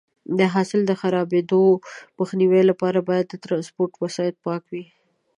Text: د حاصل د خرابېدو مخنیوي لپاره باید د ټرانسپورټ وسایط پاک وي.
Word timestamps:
د 0.39 0.41
حاصل 0.53 0.81
د 0.85 0.91
خرابېدو 1.01 1.63
مخنیوي 2.19 2.61
لپاره 2.71 2.99
باید 3.09 3.25
د 3.29 3.33
ټرانسپورټ 3.43 3.91
وسایط 4.03 4.35
پاک 4.45 4.63
وي. 4.71 4.83